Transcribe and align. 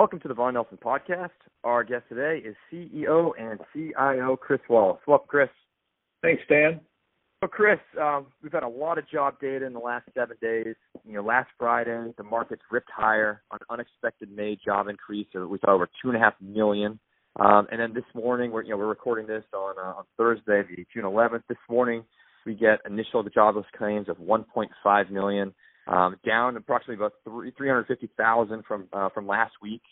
Welcome 0.00 0.20
to 0.20 0.28
the 0.28 0.34
Vaughan 0.34 0.54
Nelson 0.54 0.78
Podcast. 0.82 1.28
Our 1.62 1.84
guest 1.84 2.04
today 2.08 2.42
is 2.42 2.56
CEO 2.72 3.32
and 3.38 3.60
CIO 3.70 4.34
Chris 4.34 4.62
Wallace. 4.66 5.02
Welcome, 5.06 5.28
Chris. 5.28 5.50
Thanks, 6.22 6.42
Dan. 6.48 6.80
So, 7.44 7.48
Chris, 7.48 7.78
um, 8.00 8.28
we've 8.42 8.50
had 8.50 8.62
a 8.62 8.68
lot 8.68 8.96
of 8.96 9.06
job 9.10 9.34
data 9.42 9.66
in 9.66 9.74
the 9.74 9.78
last 9.78 10.06
seven 10.14 10.38
days. 10.40 10.74
You 11.06 11.12
know, 11.12 11.22
last 11.22 11.50
Friday, 11.58 12.14
the 12.16 12.22
markets 12.22 12.62
ripped 12.70 12.88
higher 12.90 13.42
on 13.50 13.58
unexpected 13.68 14.34
May 14.34 14.56
job 14.64 14.88
increase. 14.88 15.26
We 15.34 15.58
saw 15.62 15.74
over 15.74 15.86
two 16.02 16.08
and 16.08 16.16
a 16.16 16.18
half 16.18 16.32
million. 16.40 16.98
Um, 17.38 17.66
and 17.70 17.78
then 17.78 17.92
this 17.92 18.04
morning, 18.14 18.52
we're 18.52 18.62
you 18.62 18.70
know 18.70 18.78
we're 18.78 18.86
recording 18.86 19.26
this 19.26 19.44
on 19.52 19.74
uh, 19.78 19.98
on 19.98 20.04
Thursday, 20.16 20.62
the 20.62 20.86
June 20.94 21.04
11th. 21.04 21.42
This 21.46 21.58
morning, 21.68 22.04
we 22.46 22.54
get 22.54 22.78
initial 22.86 23.22
jobless 23.24 23.66
claims 23.76 24.08
of 24.08 24.16
1.5 24.16 25.10
million, 25.10 25.52
um, 25.90 26.16
down 26.26 26.56
approximately 26.56 26.94
about 26.94 27.12
350,000 27.24 28.64
from 28.64 28.86
uh, 28.92 29.08
from 29.10 29.26
last 29.26 29.52
week. 29.60 29.82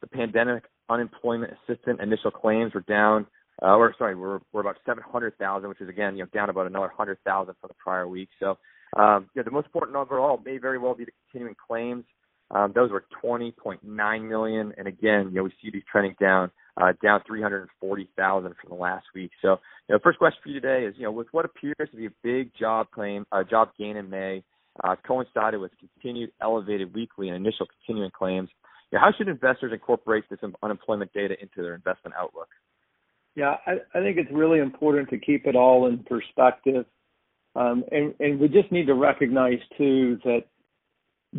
The 0.00 0.06
pandemic 0.06 0.62
unemployment 0.88 1.52
assistant 1.52 2.00
initial 2.00 2.30
claims 2.30 2.72
were 2.72 2.84
down 2.88 3.26
uh, 3.62 3.74
or 3.74 3.94
sorry, 3.98 4.14
we're 4.14 4.38
we're 4.52 4.60
about 4.60 4.76
700,000, 4.86 5.68
which 5.68 5.80
is 5.80 5.88
again 5.88 6.16
you 6.16 6.22
know 6.22 6.30
down 6.32 6.48
about 6.50 6.66
another 6.66 6.86
100,000 6.86 7.54
from 7.60 7.68
the 7.68 7.74
prior 7.74 8.06
week. 8.06 8.28
So 8.38 8.56
um, 8.96 9.28
yeah, 9.34 9.42
the 9.42 9.50
most 9.50 9.66
important 9.66 9.96
overall 9.96 10.40
may 10.44 10.58
very 10.58 10.78
well 10.78 10.94
be 10.94 11.04
the 11.04 11.12
continuing 11.30 11.56
claims. 11.66 12.04
Um, 12.50 12.72
those 12.74 12.90
were 12.90 13.04
20.9 13.22 13.82
million, 14.28 14.72
and 14.78 14.88
again, 14.88 15.28
you 15.28 15.32
know, 15.32 15.42
we 15.42 15.50
see 15.62 15.70
these 15.70 15.82
trending 15.90 16.14
down, 16.18 16.50
uh, 16.80 16.94
down 17.02 17.20
340,000 17.26 18.54
from 18.58 18.70
the 18.70 18.74
last 18.74 19.04
week. 19.14 19.30
So, 19.42 19.58
you 19.86 19.94
know, 19.94 19.98
first 20.02 20.18
question 20.18 20.38
for 20.42 20.48
you 20.48 20.58
today 20.58 20.86
is, 20.86 20.94
you 20.96 21.02
know, 21.02 21.12
with 21.12 21.26
what 21.32 21.44
appears 21.44 21.90
to 21.90 21.96
be 21.96 22.06
a 22.06 22.10
big 22.22 22.52
job 22.58 22.86
claim, 22.90 23.26
uh, 23.32 23.44
job 23.44 23.72
gain 23.78 23.98
in 23.98 24.08
May, 24.08 24.44
uh, 24.84 24.96
coincided 25.06 25.60
with 25.60 25.72
continued 25.78 26.30
elevated 26.40 26.94
weekly 26.94 27.28
and 27.28 27.36
initial 27.36 27.66
continuing 27.66 28.10
claims. 28.10 28.48
How 28.92 29.12
should 29.16 29.28
investors 29.28 29.72
incorporate 29.72 30.24
this 30.30 30.38
unemployment 30.62 31.12
data 31.12 31.34
into 31.40 31.62
their 31.62 31.74
investment 31.74 32.14
outlook? 32.18 32.48
Yeah, 33.34 33.56
I, 33.66 33.72
I 33.94 34.00
think 34.00 34.16
it's 34.16 34.30
really 34.32 34.60
important 34.60 35.10
to 35.10 35.18
keep 35.18 35.46
it 35.46 35.54
all 35.54 35.86
in 35.86 35.98
perspective. 36.04 36.86
Um, 37.54 37.84
and, 37.90 38.14
and 38.18 38.40
we 38.40 38.48
just 38.48 38.72
need 38.72 38.86
to 38.86 38.94
recognize 38.94 39.58
too 39.76 40.18
that 40.24 40.44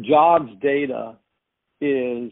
jobs 0.01 0.51
data 0.61 1.15
is 1.81 2.31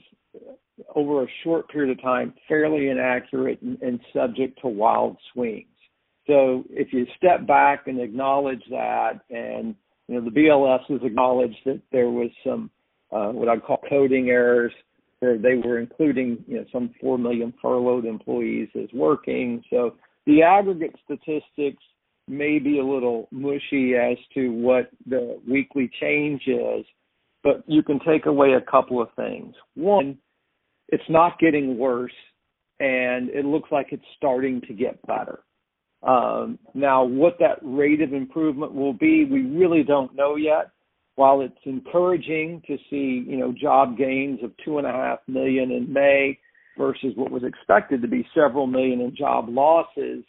over 0.96 1.24
a 1.24 1.28
short 1.44 1.70
period 1.70 1.98
of 1.98 2.04
time 2.04 2.34
fairly 2.48 2.90
inaccurate 2.90 3.62
and, 3.62 3.82
and 3.82 4.00
subject 4.14 4.60
to 4.62 4.68
wild 4.68 5.18
swings. 5.34 5.66
So 6.28 6.66
if 6.70 6.94
you 6.94 7.08
step 7.16 7.48
back 7.48 7.88
and 7.88 8.00
acknowledge 8.00 8.64
that, 8.70 9.22
and 9.30 9.76
you 10.08 10.16
know 10.16 10.22
the 10.22 10.32
BLS 10.32 10.86
has 10.90 11.02
acknowledged 11.04 11.58
that 11.66 11.82
there 11.92 12.10
was 12.10 12.30
some 12.46 12.70
uh, 13.12 13.30
what 13.30 13.50
I'd 13.50 13.64
call 13.64 13.80
coding 13.90 14.30
errors 14.30 14.72
where 15.20 15.38
they 15.38 15.56
were 15.56 15.80
including 15.80 16.44
you 16.48 16.58
know 16.58 16.66
some 16.72 16.94
four 17.02 17.18
million 17.18 17.54
furloughed 17.62 18.06
employees 18.06 18.70
as 18.76 18.90
working. 18.94 19.64
So 19.70 19.96
the 20.26 20.44
aggregate 20.44 20.96
statistics 21.06 21.84
may 22.28 22.60
be 22.60 22.80
a 22.80 22.86
little 22.86 23.28
mushy 23.32 23.96
as 23.96 24.18
to 24.34 24.50
what 24.50 24.90
the 25.06 25.40
weekly 25.50 25.90
change 26.02 26.42
is, 26.48 26.86
but 27.44 27.64
you 27.68 27.82
can 27.82 28.00
take 28.06 28.26
away 28.26 28.54
a 28.54 28.72
couple 28.72 29.02
of 29.02 29.08
things. 29.16 29.56
One, 29.76 30.18
it's 30.90 31.04
not 31.10 31.40
getting 31.40 31.78
worse, 31.78 32.12
and 32.80 33.30
it 33.30 33.46
looks 33.46 33.72
like 33.72 33.88
it's 33.92 34.04
starting 34.18 34.62
to 34.68 34.74
get 34.74 35.06
better. 35.08 35.40
Um, 36.08 36.58
now, 36.74 37.04
what 37.04 37.38
that 37.40 37.60
rate 37.62 38.02
of 38.02 38.14
improvement 38.14 38.74
will 38.74 38.94
be, 38.94 39.26
we 39.26 39.42
really 39.42 39.84
don't 39.84 40.16
know 40.16 40.38
yet 40.38 40.72
while 41.16 41.42
it's 41.42 41.58
encouraging 41.66 42.62
to 42.68 42.78
see, 42.90 43.26
you 43.28 43.38
know, 43.38 43.52
job 43.52 43.98
gains 43.98 44.40
of 44.44 44.52
two 44.64 44.78
and 44.78 44.88
a 44.88 44.92
half 44.92 45.20
million 45.28 45.72
in 45.72 45.92
May 45.92 46.38
versus 46.78 47.12
what 47.16 47.32
was 47.32 47.44
expected 47.44 48.02
to 48.04 48.08
be 48.08 48.26
several 48.36 48.68
million 48.68 49.02
in 49.02 49.16
job 49.16 49.50
losses, 49.50 50.24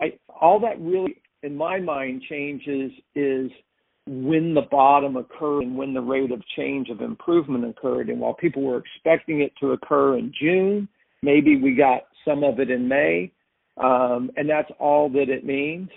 I, 0.00 0.12
all 0.28 0.60
that 0.60 0.80
really, 0.80 1.16
in 1.42 1.56
my 1.56 1.80
mind, 1.80 2.22
changes 2.28 2.92
is 3.14 3.50
when 4.06 4.54
the 4.54 4.66
bottom 4.70 5.16
occurred 5.16 5.62
and 5.64 5.76
when 5.76 5.92
the 5.92 6.00
rate 6.00 6.30
of 6.30 6.40
change 6.56 6.88
of 6.88 7.00
improvement 7.00 7.64
occurred. 7.64 8.08
And 8.08 8.20
while 8.20 8.34
people 8.34 8.62
were 8.62 8.78
expecting 8.78 9.42
it 9.42 9.52
to 9.60 9.72
occur 9.72 10.18
in 10.18 10.32
June, 10.40 10.88
maybe 11.22 11.60
we 11.60 11.74
got 11.74 12.02
some 12.24 12.44
of 12.44 12.60
it 12.60 12.70
in 12.70 12.88
May, 12.88 13.32
um, 13.76 14.30
and 14.36 14.48
that's 14.48 14.70
all 14.78 15.08
that 15.10 15.28
it 15.28 15.44
means. 15.44 15.88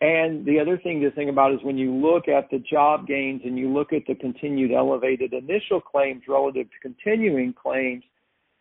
And 0.00 0.44
the 0.44 0.58
other 0.58 0.78
thing 0.78 1.00
to 1.02 1.12
think 1.12 1.30
about 1.30 1.52
is 1.52 1.60
when 1.62 1.78
you 1.78 1.94
look 1.94 2.26
at 2.26 2.50
the 2.50 2.58
job 2.58 3.06
gains 3.06 3.42
and 3.44 3.56
you 3.56 3.72
look 3.72 3.92
at 3.92 4.02
the 4.08 4.16
continued 4.16 4.72
elevated 4.72 5.32
initial 5.32 5.80
claims 5.80 6.22
relative 6.26 6.66
to 6.66 6.78
continuing 6.80 7.54
claims, 7.54 8.02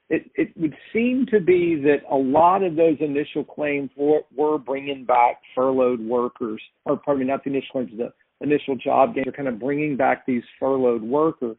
it, 0.10 0.30
it 0.36 0.56
would 0.56 0.76
seem 0.94 1.26
to 1.32 1.40
be 1.40 1.76
that 1.82 2.02
a 2.12 2.16
lot 2.16 2.64
of 2.64 2.76
those 2.76 2.98
initial 3.00 3.44
claims 3.44 3.90
were, 3.96 4.22
were 4.36 4.60
bringing 4.60 5.04
back 5.04 5.42
furloughed 5.56 6.02
workers, 6.02 6.62
or 6.86 6.98
pardon 6.98 7.26
me, 7.26 7.32
not 7.32 7.44
the 7.44 7.50
initial 7.50 7.72
claims, 7.72 7.92
the 7.98 8.14
initial 8.42 8.76
job 8.76 9.16
gains 9.16 9.28
are 9.28 9.32
kind 9.32 9.48
of 9.48 9.58
bringing 9.58 9.98
back 9.98 10.26
these 10.28 10.44
furloughed 10.60 11.02
workers. 11.02 11.58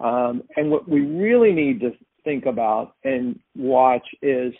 Um, 0.00 0.42
and 0.56 0.70
what 0.70 0.86
we 0.86 1.00
really 1.00 1.52
need 1.52 1.80
to 1.80 1.92
think 2.22 2.44
about 2.44 2.96
and 3.04 3.38
watch 3.54 4.06
is 4.20 4.52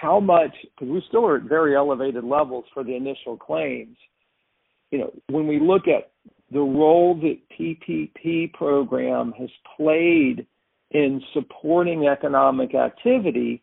how 0.00 0.20
much, 0.20 0.54
because 0.62 0.92
we 0.92 1.02
still 1.08 1.26
are 1.26 1.36
at 1.36 1.42
very 1.42 1.74
elevated 1.74 2.24
levels 2.24 2.64
for 2.72 2.84
the 2.84 2.94
initial 2.94 3.36
claims, 3.36 3.96
you 4.90 4.98
know, 4.98 5.12
when 5.28 5.46
we 5.46 5.58
look 5.58 5.88
at 5.88 6.12
the 6.50 6.60
role 6.60 7.14
that 7.14 7.38
PPP 7.58 8.52
program 8.52 9.32
has 9.38 9.50
played 9.76 10.46
in 10.92 11.20
supporting 11.34 12.06
economic 12.06 12.74
activity, 12.74 13.62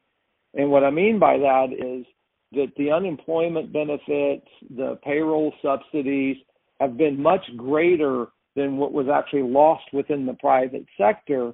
and 0.53 0.69
what 0.69 0.84
I 0.84 0.91
mean 0.91 1.19
by 1.19 1.38
that 1.38 1.68
is 1.72 2.06
that 2.52 2.72
the 2.78 2.91
unemployment 2.91 3.73
benefits, 3.73 4.47
the 4.75 5.00
payroll 5.03 5.53
subsidies 5.62 6.38
have 6.79 6.97
been 6.97 7.22
much 7.22 7.46
greater 7.57 8.28
than 8.56 8.78
what 8.78 8.94
was 8.94 9.07
actually 9.13 9.44
lost 9.44 9.84
within 9.91 10.25
the 10.25 10.34
private 10.34 10.85
sector. 10.97 11.53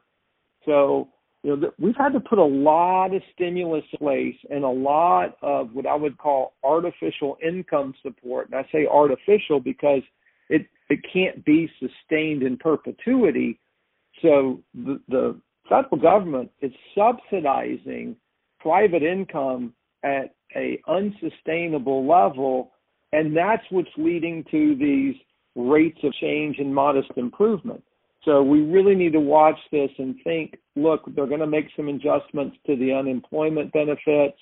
So 0.66 1.10
you 1.44 1.56
know, 1.56 1.72
we've 1.80 1.96
had 1.96 2.14
to 2.14 2.20
put 2.20 2.38
a 2.38 2.44
lot 2.44 3.16
of 3.16 3.22
stimulus 3.34 3.84
in 3.92 3.98
place 3.98 4.36
and 4.50 4.64
a 4.64 4.70
lot 4.70 5.38
of 5.42 5.74
what 5.74 5.88
I 5.88 5.96
would 5.96 6.18
call 6.18 6.54
artificial 6.64 7.38
income 7.46 7.96
support. 8.04 8.50
And 8.50 8.56
I 8.60 8.68
say 8.72 8.86
artificial 8.86 9.60
because 9.60 10.02
it 10.50 10.68
it 10.90 11.00
can't 11.12 11.44
be 11.44 11.70
sustained 11.80 12.44
in 12.44 12.58
perpetuity. 12.58 13.60
So 14.22 14.62
the, 14.76 15.00
the 15.08 15.40
federal 15.68 15.98
government 15.98 16.52
is 16.62 16.72
subsidizing 16.96 18.18
private 18.60 19.02
income 19.02 19.74
at 20.04 20.36
a 20.56 20.80
unsustainable 20.88 22.08
level, 22.08 22.72
and 23.14 23.36
that's 23.36 23.64
what's 23.72 23.90
leading 23.98 24.44
to 24.52 24.76
these 24.76 25.16
rates 25.56 26.00
of 26.04 26.14
change 26.14 26.58
and 26.60 26.74
modest 26.74 27.12
improvement. 27.16 27.84
So 28.24 28.44
we 28.44 28.62
really 28.62 28.96
need 28.96 29.14
to 29.14 29.20
watch 29.20 29.58
this 29.72 29.90
and 29.98 30.16
think, 30.24 30.58
look, 30.76 31.02
they're 31.16 31.28
going 31.28 31.40
to 31.40 31.48
make 31.48 31.68
some 31.76 31.88
adjustments 31.88 32.56
to 32.68 32.76
the 32.76 32.94
unemployment 32.94 33.74
benefits. 33.74 34.38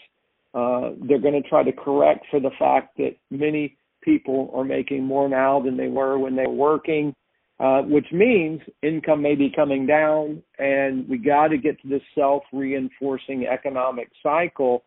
Uh, 0.53 0.91
they're 1.07 1.22
going 1.22 1.41
to 1.41 1.47
try 1.47 1.63
to 1.63 1.72
correct 1.72 2.25
for 2.29 2.39
the 2.39 2.51
fact 2.59 2.97
that 2.97 3.16
many 3.31 3.78
people 4.01 4.51
are 4.53 4.63
making 4.63 5.03
more 5.03 5.29
now 5.29 5.62
than 5.62 5.78
they 5.78 5.88
were 5.88 6.18
when 6.18 6.35
they 6.35 6.47
were 6.47 6.53
working, 6.53 7.16
uh, 7.59 7.81
which 7.84 8.07
means 8.12 8.59
income 8.81 9.22
may 9.22 9.35
be 9.35 9.51
coming 9.56 9.85
down, 9.85 10.41
and 10.57 11.07
we 11.07 11.18
got 11.18 11.50
to 11.50 11.57
get 11.57 11.79
to 11.81 11.88
this 11.88 12.01
self-reinforcing 12.16 13.45
economic 13.47 14.09
cycle 14.23 14.84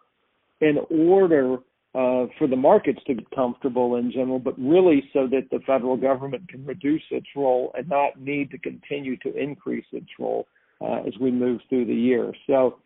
in 0.61 0.79
order 0.91 1.59
uh, 1.95 2.27
for 2.39 2.47
the 2.49 2.57
markets 2.57 3.01
to 3.07 3.15
get 3.15 3.31
comfortable 3.33 3.97
in 3.97 4.11
general, 4.11 4.39
but 4.39 4.59
really 4.59 5.03
so 5.13 5.27
that 5.27 5.49
the 5.51 5.61
federal 5.67 5.97
government 5.97 6.49
can 6.49 6.65
reduce 6.65 7.03
its 7.11 7.27
role 7.37 7.71
and 7.77 7.89
not 7.89 8.19
need 8.19 8.51
to 8.51 8.59
continue 8.59 9.17
to 9.19 9.37
increase 9.37 9.85
its 9.93 10.09
role 10.19 10.47
uh, 10.81 11.03
as 11.07 11.13
we 11.21 11.31
move 11.31 11.61
through 11.69 11.85
the 11.85 11.95
year. 11.95 12.33
So, 12.47 12.79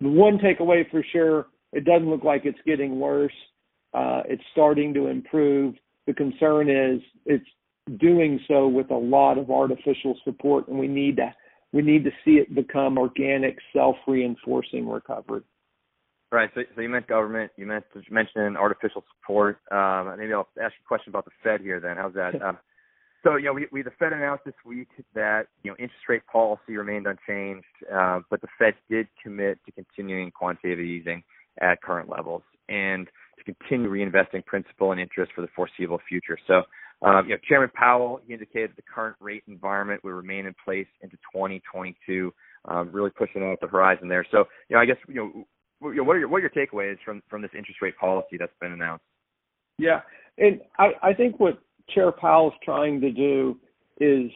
the 0.00 0.08
one 0.08 0.38
takeaway 0.38 0.88
for 0.90 1.04
sure, 1.12 1.46
it 1.72 1.84
doesn't 1.84 2.08
look 2.08 2.24
like 2.24 2.42
it's 2.44 2.58
getting 2.66 2.98
worse. 2.98 3.32
Uh, 3.94 4.22
it's 4.26 4.42
starting 4.52 4.92
to 4.94 5.06
improve. 5.06 5.74
The 6.06 6.14
concern 6.14 6.68
is 6.70 7.00
it's 7.24 7.46
doing 7.98 8.40
so 8.48 8.68
with 8.68 8.90
a 8.90 8.96
lot 8.96 9.38
of 9.38 9.50
artificial 9.50 10.16
support, 10.24 10.68
and 10.68 10.78
we 10.78 10.88
need 10.88 11.16
to 11.16 11.34
we 11.72 11.82
need 11.82 12.04
to 12.04 12.10
see 12.24 12.32
it 12.32 12.54
become 12.54 12.96
organic, 12.96 13.58
self-reinforcing 13.74 14.88
recovery. 14.88 15.42
Right. 16.30 16.50
So, 16.54 16.60
so 16.74 16.80
you 16.82 16.90
meant 16.90 17.06
government. 17.06 17.52
You 17.56 17.64
meant 17.66 17.84
you 17.94 18.02
mentioned 18.10 18.58
artificial 18.58 19.02
support. 19.16 19.60
Um, 19.70 20.14
maybe 20.18 20.34
I'll 20.34 20.48
ask 20.60 20.74
you 20.76 20.84
a 20.84 20.88
question 20.88 21.10
about 21.10 21.24
the 21.24 21.30
Fed 21.42 21.62
here. 21.62 21.80
Then, 21.80 21.96
how's 21.96 22.14
that? 22.14 22.40
Um, 22.42 22.58
so, 23.24 23.36
you 23.36 23.46
know, 23.46 23.52
we, 23.52 23.66
we 23.72 23.82
the 23.82 23.90
Fed 23.98 24.12
announced 24.12 24.44
this 24.44 24.54
week 24.64 24.88
that 25.14 25.46
you 25.62 25.70
know 25.70 25.76
interest 25.78 26.02
rate 26.08 26.22
policy 26.30 26.76
remained 26.76 27.06
unchanged, 27.06 27.66
uh, 27.92 28.20
but 28.30 28.40
the 28.40 28.48
Fed 28.58 28.74
did 28.88 29.08
commit 29.22 29.58
to 29.66 29.72
continuing 29.72 30.30
quantitative 30.30 30.80
easing 30.80 31.22
at 31.60 31.82
current 31.82 32.08
levels 32.08 32.42
and 32.68 33.08
to 33.38 33.44
continue 33.44 33.90
reinvesting 33.90 34.44
principal 34.44 34.92
and 34.92 35.00
interest 35.00 35.32
for 35.34 35.40
the 35.40 35.48
foreseeable 35.56 35.98
future. 36.08 36.38
So, 36.46 36.62
um, 37.02 37.24
you 37.24 37.30
know, 37.34 37.40
Chairman 37.48 37.70
Powell 37.74 38.20
he 38.26 38.34
indicated 38.34 38.70
that 38.70 38.76
the 38.76 38.82
current 38.94 39.16
rate 39.20 39.42
environment 39.48 40.04
would 40.04 40.12
remain 40.12 40.46
in 40.46 40.54
place 40.64 40.86
into 41.02 41.16
2022 41.32 42.32
um, 42.66 42.90
really 42.92 43.10
pushing 43.10 43.42
out 43.42 43.58
the 43.60 43.66
horizon 43.66 44.08
there. 44.08 44.26
So, 44.30 44.44
you 44.68 44.76
know, 44.76 44.80
I 44.80 44.86
guess 44.86 44.96
you 45.08 45.14
know, 45.14 45.46
what 45.80 45.90
are 45.90 45.94
your 45.94 46.04
what 46.04 46.36
are 46.36 46.40
your 46.40 46.50
takeaways 46.50 46.96
from 47.04 47.22
from 47.28 47.42
this 47.42 47.50
interest 47.56 47.80
rate 47.82 47.96
policy 47.96 48.36
that's 48.38 48.52
been 48.60 48.72
announced? 48.72 49.04
Yeah, 49.78 50.00
and 50.38 50.60
I 50.78 50.90
I 51.02 51.14
think 51.14 51.38
what 51.38 51.58
Chair 51.94 52.12
Powell 52.12 52.48
is 52.48 52.54
trying 52.64 53.00
to 53.00 53.10
do 53.10 53.58
is 54.00 54.30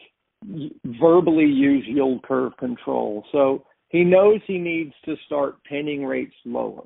verbally 0.99 1.45
use 1.45 1.85
yield 1.87 2.23
curve 2.23 2.55
control. 2.57 3.23
So 3.31 3.65
he 3.89 4.03
knows 4.03 4.41
he 4.45 4.57
needs 4.57 4.93
to 5.05 5.15
start 5.25 5.63
pinning 5.63 6.05
rates 6.05 6.35
lower, 6.45 6.83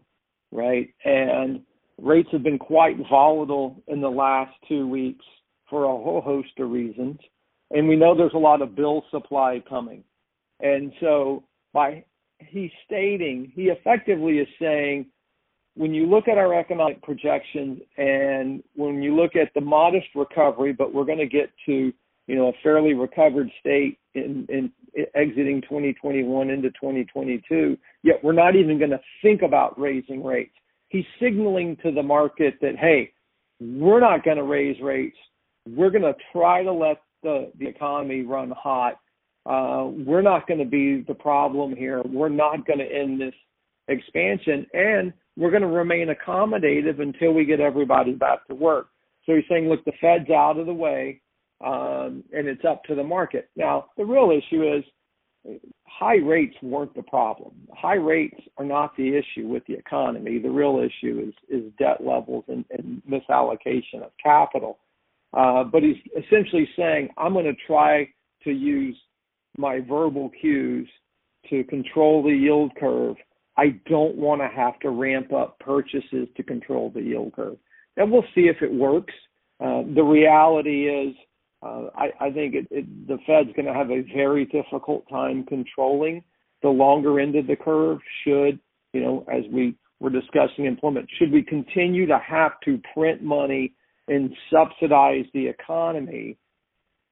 right? 0.51 0.89
And 1.05 1.61
rates 2.01 2.29
have 2.31 2.43
been 2.43 2.59
quite 2.59 2.97
volatile 3.09 3.81
in 3.87 4.01
the 4.01 4.09
last 4.09 4.53
two 4.67 4.87
weeks 4.87 5.25
for 5.69 5.85
a 5.85 5.87
whole 5.87 6.21
host 6.21 6.49
of 6.59 6.69
reasons. 6.69 7.17
And 7.71 7.87
we 7.87 7.95
know 7.95 8.15
there's 8.15 8.33
a 8.33 8.37
lot 8.37 8.61
of 8.61 8.75
bill 8.75 9.03
supply 9.11 9.61
coming. 9.67 10.03
And 10.59 10.91
so 10.99 11.43
by 11.73 12.03
he 12.39 12.71
stating, 12.85 13.51
he 13.55 13.63
effectively 13.63 14.39
is 14.39 14.47
saying, 14.59 15.07
when 15.75 15.93
you 15.93 16.07
look 16.07 16.27
at 16.27 16.37
our 16.37 16.57
economic 16.59 17.01
projections 17.03 17.79
and 17.97 18.63
when 18.75 19.01
you 19.03 19.15
look 19.15 19.35
at 19.35 19.53
the 19.53 19.61
modest 19.61 20.07
recovery, 20.15 20.73
but 20.73 20.93
we're 20.93 21.05
going 21.05 21.19
to 21.19 21.27
get 21.27 21.51
to 21.67 21.93
you 22.25 22.35
know 22.35 22.49
a 22.49 22.53
fairly 22.61 22.93
recovered 22.93 23.49
state 23.59 23.99
in, 24.15 24.45
in 24.49 24.71
exiting 25.15 25.61
2021 25.61 26.49
into 26.49 26.69
2022. 26.71 27.77
Yet 28.03 28.23
we're 28.23 28.33
not 28.33 28.55
even 28.55 28.77
going 28.77 28.91
to 28.91 28.99
think 29.21 29.43
about 29.43 29.79
raising 29.79 30.23
rates. 30.23 30.53
He's 30.89 31.05
signaling 31.21 31.77
to 31.83 31.91
the 31.91 32.03
market 32.03 32.55
that 32.61 32.75
hey, 32.77 33.11
we're 33.59 33.99
not 33.99 34.23
going 34.23 34.37
to 34.37 34.43
raise 34.43 34.81
rates. 34.81 35.17
We're 35.67 35.91
going 35.91 36.03
to 36.03 36.15
try 36.33 36.63
to 36.63 36.71
let 36.71 37.01
the 37.23 37.51
the 37.59 37.67
economy 37.67 38.23
run 38.23 38.51
hot. 38.51 38.99
Uh, 39.47 39.85
we're 40.05 40.21
not 40.21 40.47
going 40.47 40.59
to 40.59 40.65
be 40.65 41.03
the 41.07 41.13
problem 41.13 41.75
here. 41.75 42.01
We're 42.03 42.29
not 42.29 42.65
going 42.67 42.79
to 42.79 42.85
end 42.85 43.21
this 43.21 43.33
expansion, 43.87 44.65
and 44.73 45.13
we're 45.37 45.51
going 45.51 45.61
to 45.61 45.67
remain 45.67 46.09
accommodative 46.09 46.99
until 46.99 47.33
we 47.33 47.45
get 47.45 47.59
everybody 47.59 48.11
back 48.11 48.45
to 48.47 48.55
work. 48.55 48.89
So 49.25 49.35
he's 49.35 49.45
saying, 49.49 49.69
look, 49.69 49.85
the 49.85 49.93
Fed's 50.01 50.29
out 50.29 50.57
of 50.57 50.65
the 50.65 50.73
way, 50.73 51.21
um, 51.65 52.23
and 52.33 52.47
it's 52.47 52.65
up 52.67 52.83
to 52.85 52.95
the 52.95 53.03
market. 53.03 53.49
Now, 53.55 53.85
the 53.97 54.05
real 54.05 54.31
issue 54.31 54.63
is 54.63 54.83
high 55.85 56.17
rates 56.17 56.55
weren't 56.61 56.93
the 56.95 57.03
problem. 57.03 57.53
High 57.73 57.95
rates 57.95 58.39
are 58.57 58.65
not 58.65 58.95
the 58.97 59.09
issue 59.15 59.47
with 59.47 59.65
the 59.67 59.73
economy. 59.73 60.39
The 60.39 60.49
real 60.49 60.79
issue 60.79 61.25
is 61.25 61.33
is 61.49 61.71
debt 61.79 62.05
levels 62.05 62.43
and, 62.47 62.65
and 62.69 63.01
misallocation 63.09 64.03
of 64.03 64.11
capital. 64.21 64.79
Uh, 65.33 65.63
but 65.63 65.83
he's 65.83 65.97
essentially 66.17 66.67
saying, 66.77 67.09
I'm 67.17 67.33
going 67.33 67.45
to 67.45 67.55
try 67.65 68.09
to 68.43 68.51
use 68.51 68.97
my 69.57 69.79
verbal 69.79 70.31
cues 70.41 70.87
to 71.49 71.63
control 71.65 72.23
the 72.23 72.31
yield 72.31 72.71
curve 72.79 73.15
I 73.57 73.79
don't 73.89 74.15
want 74.15 74.41
to 74.41 74.47
have 74.55 74.79
to 74.81 74.91
ramp 74.91 75.33
up 75.33 75.57
purchases 75.59 76.27
to 76.37 76.43
control 76.43 76.91
the 76.93 77.01
yield 77.01 77.33
curve. 77.33 77.57
And 77.97 78.11
we'll 78.11 78.25
see 78.35 78.41
if 78.41 78.61
it 78.61 78.71
works. 78.71 79.13
Uh, 79.59 79.81
the 79.95 80.03
reality 80.03 80.87
is, 80.87 81.15
uh, 81.63 81.87
I, 81.95 82.27
I, 82.27 82.31
think 82.31 82.53
it, 82.53 82.67
it, 82.69 83.07
the 83.07 83.17
Fed's 83.25 83.55
going 83.55 83.65
to 83.65 83.73
have 83.73 83.89
a 83.89 84.03
very 84.15 84.45
difficult 84.45 85.09
time 85.09 85.43
controlling 85.45 86.23
the 86.61 86.69
longer 86.69 87.19
end 87.19 87.35
of 87.35 87.47
the 87.47 87.55
curve. 87.55 87.97
Should 88.23 88.59
you 88.93 89.01
know, 89.01 89.25
as 89.31 89.43
we 89.51 89.75
were 89.99 90.11
discussing 90.11 90.65
employment, 90.65 91.09
should 91.17 91.31
we 91.31 91.41
continue 91.41 92.05
to 92.05 92.19
have 92.19 92.51
to 92.65 92.79
print 92.93 93.23
money 93.23 93.73
and 94.07 94.31
subsidize 94.53 95.25
the 95.33 95.47
economy 95.47 96.37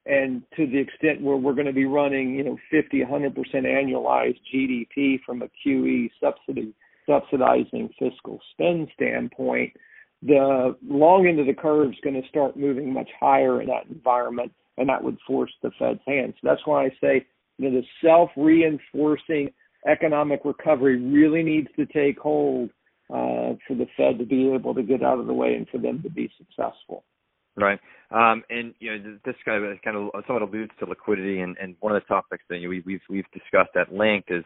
and 0.06 0.42
to 0.56 0.66
the 0.66 0.78
extent 0.78 1.20
where 1.20 1.36
we're 1.36 1.54
going 1.54 1.66
to 1.66 1.72
be 1.72 1.84
running, 1.84 2.34
you 2.34 2.44
know, 2.44 2.56
50, 2.70 3.00
100% 3.00 3.34
annualized 3.54 4.38
GDP 4.54 5.18
from 5.24 5.42
a 5.42 5.48
QE 5.64 6.10
subsidy 6.20 6.72
subsidizing 7.06 7.88
fiscal 7.98 8.40
spend 8.52 8.88
standpoint, 8.94 9.72
the 10.22 10.76
long 10.88 11.26
end 11.26 11.38
of 11.38 11.46
the 11.46 11.54
curve 11.54 11.90
is 11.90 11.98
going 12.02 12.20
to 12.20 12.28
start 12.28 12.56
moving 12.56 12.92
much 12.92 13.08
higher 13.20 13.60
in 13.60 13.68
that 13.68 13.86
environment, 13.88 14.52
and 14.76 14.88
that 14.88 15.02
would 15.02 15.16
force 15.26 15.52
the 15.62 15.70
Fed's 15.78 16.00
hand. 16.06 16.34
So 16.40 16.48
that's 16.48 16.66
why 16.66 16.86
I 16.86 16.88
say, 17.00 17.26
you 17.58 17.70
know, 17.70 17.80
the 17.80 17.86
self-reinforcing 18.04 19.52
economic 19.86 20.40
recovery 20.44 20.96
really 21.00 21.42
needs 21.42 21.68
to 21.76 21.86
take 21.86 22.18
hold 22.18 22.70
uh, 23.08 23.54
for 23.66 23.76
the 23.76 23.86
Fed 23.96 24.18
to 24.18 24.24
be 24.24 24.52
able 24.52 24.74
to 24.74 24.82
get 24.82 25.02
out 25.02 25.20
of 25.20 25.26
the 25.26 25.32
way 25.32 25.54
and 25.54 25.68
for 25.68 25.78
them 25.78 26.02
to 26.02 26.10
be 26.10 26.30
successful. 26.36 27.04
Right. 27.56 27.80
Um, 28.10 28.44
and 28.50 28.74
you 28.78 28.90
know, 28.96 29.18
this 29.24 29.34
kind 29.44 29.64
of 29.64 29.82
kind 29.82 29.96
of 29.96 30.10
somewhat 30.26 30.42
alludes 30.42 30.72
to 30.78 30.86
liquidity, 30.86 31.40
and, 31.40 31.56
and 31.60 31.74
one 31.80 31.96
of 31.96 32.02
the 32.02 32.06
topics 32.06 32.44
that 32.48 32.58
you 32.58 32.64
know, 32.64 32.70
we, 32.70 32.82
we've 32.86 33.00
we've 33.08 33.24
discussed 33.32 33.74
at 33.76 33.92
length 33.92 34.30
is 34.30 34.44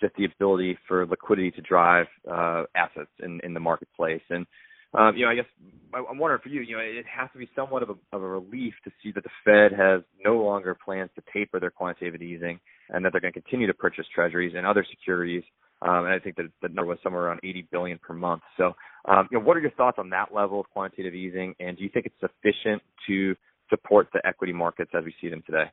just 0.00 0.14
the 0.16 0.24
ability 0.24 0.78
for 0.88 1.06
liquidity 1.06 1.50
to 1.50 1.60
drive 1.60 2.06
uh, 2.30 2.64
assets 2.74 3.10
in, 3.22 3.40
in 3.44 3.52
the 3.52 3.60
marketplace. 3.60 4.22
And 4.30 4.46
um, 4.94 5.16
you 5.16 5.24
know, 5.24 5.30
I 5.30 5.34
guess 5.34 5.46
I'm 5.92 6.18
wondering 6.18 6.40
for 6.42 6.50
you, 6.50 6.60
you 6.60 6.76
know, 6.76 6.82
it 6.82 7.04
has 7.06 7.28
to 7.32 7.38
be 7.38 7.48
somewhat 7.56 7.82
of 7.82 7.90
a, 7.90 8.16
of 8.16 8.22
a 8.22 8.28
relief 8.28 8.74
to 8.84 8.90
see 9.02 9.12
that 9.12 9.24
the 9.24 9.30
Fed 9.44 9.78
has 9.78 10.02
no 10.24 10.36
longer 10.36 10.76
plans 10.84 11.10
to 11.16 11.22
taper 11.32 11.58
their 11.58 11.70
quantitative 11.70 12.22
easing, 12.22 12.60
and 12.90 13.04
that 13.04 13.12
they're 13.12 13.20
going 13.20 13.32
to 13.32 13.40
continue 13.40 13.66
to 13.66 13.74
purchase 13.74 14.06
Treasuries 14.14 14.54
and 14.56 14.66
other 14.66 14.86
securities 14.88 15.42
um, 15.84 16.04
and 16.04 16.14
I 16.14 16.18
think 16.18 16.36
that 16.36 16.46
the 16.62 16.68
number 16.68 16.90
was 16.90 16.98
somewhere 17.02 17.24
around 17.24 17.40
80 17.42 17.68
billion 17.72 17.98
per 17.98 18.14
month. 18.14 18.42
So, 18.56 18.72
um, 19.06 19.28
you 19.30 19.38
know, 19.38 19.44
what 19.44 19.56
are 19.56 19.60
your 19.60 19.72
thoughts 19.72 19.98
on 19.98 20.10
that 20.10 20.32
level 20.32 20.60
of 20.60 20.70
quantitative 20.70 21.14
easing, 21.14 21.54
and 21.60 21.76
do 21.76 21.82
you 21.82 21.90
think 21.92 22.06
it's 22.06 22.20
sufficient 22.20 22.82
to 23.08 23.34
support 23.68 24.08
the 24.12 24.24
equity 24.26 24.52
markets 24.52 24.92
as 24.94 25.04
we 25.04 25.14
see 25.20 25.28
them 25.28 25.42
today? 25.44 25.64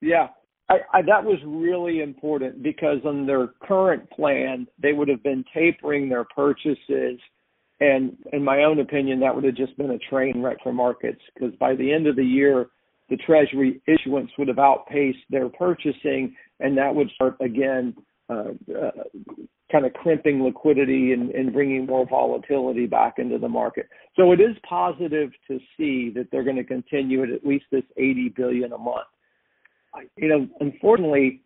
Yeah, 0.00 0.28
I, 0.68 0.74
I, 0.92 1.02
that 1.02 1.24
was 1.24 1.38
really 1.46 2.02
important 2.02 2.62
because 2.62 2.98
on 3.04 3.26
their 3.26 3.48
current 3.62 4.10
plan, 4.10 4.66
they 4.80 4.92
would 4.92 5.08
have 5.08 5.22
been 5.22 5.44
tapering 5.54 6.08
their 6.08 6.24
purchases, 6.24 7.18
and 7.80 8.16
in 8.32 8.44
my 8.44 8.64
own 8.64 8.80
opinion, 8.80 9.20
that 9.20 9.34
would 9.34 9.44
have 9.44 9.56
just 9.56 9.76
been 9.78 9.92
a 9.92 9.98
train 10.10 10.42
wreck 10.42 10.58
for 10.62 10.72
markets 10.72 11.20
because 11.34 11.54
by 11.56 11.74
the 11.74 11.92
end 11.92 12.06
of 12.06 12.16
the 12.16 12.24
year, 12.24 12.66
the 13.08 13.16
Treasury 13.16 13.80
issuance 13.86 14.30
would 14.36 14.48
have 14.48 14.58
outpaced 14.58 15.18
their 15.30 15.48
purchasing, 15.48 16.36
and 16.60 16.76
that 16.76 16.94
would 16.94 17.08
start 17.14 17.36
again 17.40 17.94
uh, 18.30 18.52
uh, 18.78 18.90
kind 19.72 19.86
of 19.86 19.92
crimping 19.94 20.42
liquidity 20.42 21.12
and, 21.12 21.30
and 21.30 21.52
bringing 21.52 21.86
more 21.86 22.06
volatility 22.06 22.86
back 22.86 23.14
into 23.18 23.38
the 23.38 23.48
market. 23.48 23.88
So 24.16 24.32
it 24.32 24.40
is 24.40 24.56
positive 24.68 25.30
to 25.46 25.58
see 25.76 26.10
that 26.14 26.28
they're 26.30 26.44
going 26.44 26.56
to 26.56 26.64
continue 26.64 27.22
at 27.22 27.30
at 27.30 27.44
least 27.44 27.66
this 27.70 27.84
80 27.96 28.34
billion 28.36 28.72
a 28.72 28.78
month. 28.78 29.06
You 30.16 30.28
know, 30.28 30.48
unfortunately, 30.60 31.42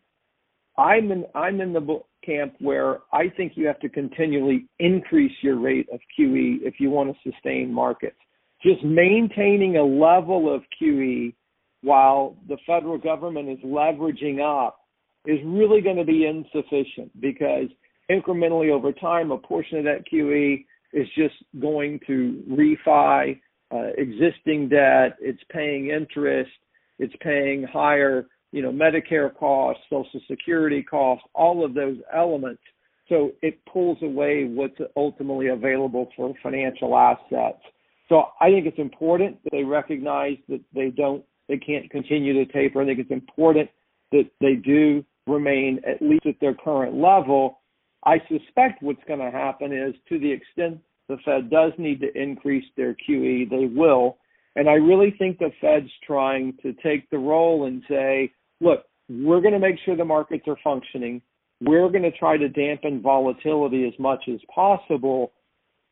I'm 0.77 1.13
in 1.13 1.25
I'm 1.35 1.61
in 1.61 1.73
the 1.73 2.01
camp 2.25 2.55
where 2.59 2.99
I 3.13 3.29
think 3.29 3.53
you 3.57 3.67
have 3.67 3.81
to 3.81 3.89
continually 3.89 4.67
increase 4.79 5.33
your 5.43 5.59
rate 5.59 5.89
of 5.93 6.01
QE 6.19 6.59
if 6.63 6.75
you 6.79 6.91
want 6.91 7.15
to 7.15 7.31
sustain 7.31 7.73
markets. 7.73 8.17
Just 8.63 8.83
maintaining 8.85 9.77
a 9.77 9.85
level 9.85 10.53
of 10.53 10.63
QE 10.81 11.35
while 11.83 12.37
the 12.49 12.57
federal 12.67 12.99
government 12.99 13.49
is 13.49 13.59
leveraging 13.65 14.41
up 14.41 14.82
is 15.27 15.39
really 15.45 15.81
going 15.81 15.97
to 15.97 16.05
be 16.05 16.27
insufficient 16.27 17.21
because 17.21 17.69
incrementally 18.11 18.71
over 18.71 18.93
time, 18.93 19.31
a 19.31 19.39
portion 19.39 19.79
of 19.79 19.85
that 19.85 20.05
QE 20.13 20.65
is 20.93 21.07
just 21.17 21.35
going 21.61 22.01
to 22.07 22.43
refi 22.51 23.41
uh, 23.73 23.89
existing 23.97 24.69
debt. 24.69 25.17
It's 25.21 25.43
paying 25.51 25.91
interest. 25.91 26.51
It's 26.99 27.15
paying 27.21 27.65
higher, 27.65 28.27
you 28.51 28.63
know, 28.63 28.71
Medicare 28.71 29.35
costs, 29.35 29.83
Social 29.89 30.21
Security 30.29 30.83
costs, 30.83 31.25
all 31.35 31.65
of 31.65 31.75
those 31.75 31.97
elements. 32.15 32.61
So 33.09 33.33
it 33.43 33.59
pulls 33.67 33.99
away 34.03 34.45
what's 34.45 34.79
ultimately 34.97 35.49
available 35.49 36.09
for 36.17 36.33
financial 36.43 36.97
assets. 36.97 37.63
So 38.09 38.25
I 38.41 38.51
think 38.51 38.67
it's 38.67 38.79
important 38.79 39.43
that 39.45 39.51
they 39.51 39.65
recognize 39.65 40.37
that 40.49 40.61
they 40.75 40.91
don't, 40.91 41.25
they 41.49 41.57
can't 41.57 41.91
continue 41.91 42.35
to 42.35 42.53
taper. 42.53 42.83
I 42.83 42.87
think 42.87 42.99
it's 42.99 43.11
important 43.11 43.71
that 44.13 44.29
they 44.41 44.55
do 44.55 45.05
remain 45.27 45.81
at 45.87 46.03
least 46.03 46.27
at 46.27 46.41
their 46.41 46.55
current 46.55 46.95
level. 46.95 47.61
I 48.05 48.19
suspect 48.29 48.83
what's 48.83 49.03
going 49.07 49.21
to 49.21 49.31
happen 49.31 49.73
is 49.73 49.95
to 50.09 50.19
the 50.19 50.31
extent 50.31 50.79
the 51.09 51.19
Fed 51.25 51.51
does 51.51 51.73
need 51.79 52.01
to 52.01 52.21
increase 52.21 52.65
their 52.77 52.95
QE, 53.09 53.49
they 53.49 53.67
will. 53.67 54.19
And 54.57 54.69
I 54.69 54.75
really 54.75 55.15
think 55.19 55.39
the 55.39 55.51
Fed's 55.61 55.91
trying 56.07 56.55
to 56.63 56.73
take 56.75 57.09
the 57.11 57.19
role 57.19 57.67
and 57.67 57.83
say, 57.89 58.33
look, 58.61 58.85
we're 59.09 59.41
going 59.41 59.55
to 59.55 59.59
make 59.59 59.77
sure 59.85 59.97
the 59.97 60.05
markets 60.05 60.45
are 60.47 60.59
functioning. 60.63 61.23
We're 61.61 61.89
going 61.91 62.03
to 62.03 62.13
try 62.13 62.37
to 62.37 62.49
dampen 62.49 63.03
volatility 63.03 63.87
as 63.87 63.99
much 63.99 64.25
as 64.29 64.41
possible. 64.55 65.33